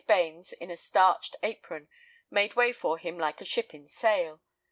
Bains 0.07 0.51
in 0.53 0.71
a 0.71 0.75
starched 0.77 1.35
apron 1.43 1.87
made 2.31 2.55
way 2.55 2.73
for 2.73 2.97
him 2.97 3.19
like 3.19 3.39
a 3.39 3.45
ship 3.45 3.71
in 3.71 3.87
sail. 3.87 4.41